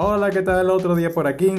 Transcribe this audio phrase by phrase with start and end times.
[0.00, 0.70] Hola, ¿qué tal?
[0.70, 1.56] Otro día por aquí.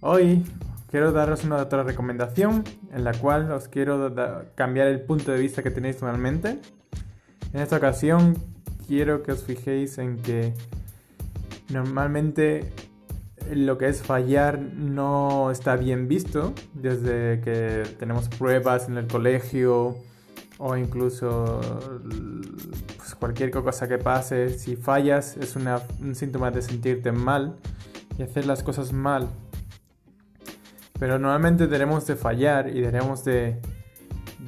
[0.00, 0.46] Hoy
[0.90, 4.14] quiero daros una otra recomendación en la cual os quiero
[4.54, 6.58] cambiar el punto de vista que tenéis normalmente.
[7.52, 8.34] En esta ocasión
[8.86, 10.54] quiero que os fijéis en que
[11.68, 12.72] normalmente
[13.52, 19.98] lo que es fallar no está bien visto desde que tenemos pruebas en el colegio
[20.58, 21.60] o incluso
[22.96, 27.56] pues, cualquier cosa que pase, si fallas es un síntoma de sentirte mal
[28.18, 29.28] y hacer las cosas mal.
[30.98, 33.60] Pero normalmente debemos de fallar y debemos de,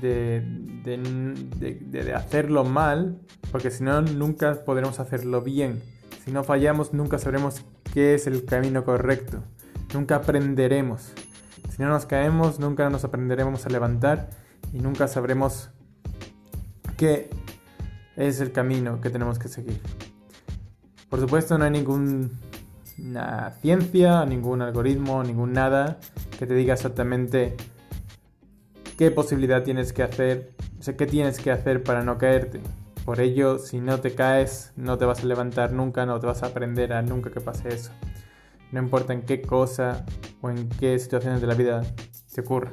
[0.01, 0.43] de,
[0.83, 3.21] de, hacerlo mal,
[3.53, 5.81] porque si no, nunca podremos hacerlo bien.
[6.25, 9.45] Si no fallamos, nunca sabremos qué es el camino correcto.
[9.95, 11.13] Nunca aprenderemos.
[11.71, 14.29] Si no nos caemos, nunca nos aprenderemos a levantar
[14.73, 15.71] y nunca sabremos
[17.01, 17.31] qué
[18.15, 19.81] es el camino que tenemos que seguir.
[21.09, 22.29] Por supuesto no hay ninguna
[23.63, 25.99] ciencia, ningún algoritmo, ningún nada
[26.39, 27.57] que te diga exactamente
[28.99, 30.53] qué posibilidad tienes que hacer,
[30.99, 32.61] qué tienes que hacer para no caerte.
[33.07, 36.43] Por ello, si no te caes, no te vas a levantar nunca, no te vas
[36.43, 37.93] a aprender a nunca que pase eso.
[38.73, 40.05] No importa en qué cosa
[40.43, 41.81] o en qué situaciones de la vida
[42.27, 42.73] se ocurra.